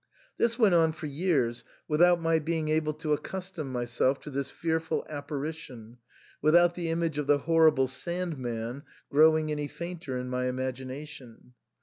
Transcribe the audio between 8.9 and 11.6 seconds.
jgrowing any fainter in my imagination.